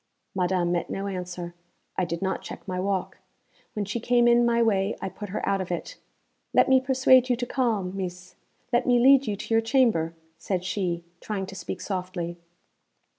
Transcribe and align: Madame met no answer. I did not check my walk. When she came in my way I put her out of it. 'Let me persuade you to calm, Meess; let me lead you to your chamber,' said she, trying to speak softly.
Madame 0.33 0.71
met 0.71 0.89
no 0.89 1.05
answer. 1.05 1.53
I 1.95 2.05
did 2.05 2.23
not 2.23 2.41
check 2.41 2.67
my 2.67 2.79
walk. 2.79 3.19
When 3.73 3.85
she 3.85 3.99
came 3.99 4.27
in 4.27 4.43
my 4.47 4.59
way 4.63 4.95
I 4.99 5.09
put 5.09 5.29
her 5.29 5.47
out 5.47 5.61
of 5.61 5.71
it. 5.71 5.97
'Let 6.55 6.67
me 6.67 6.81
persuade 6.81 7.29
you 7.29 7.35
to 7.35 7.45
calm, 7.45 7.91
Meess; 7.95 8.33
let 8.73 8.87
me 8.87 8.97
lead 8.97 9.27
you 9.27 9.35
to 9.37 9.53
your 9.53 9.61
chamber,' 9.61 10.15
said 10.39 10.63
she, 10.63 11.03
trying 11.19 11.45
to 11.45 11.55
speak 11.55 11.81
softly. 11.81 12.39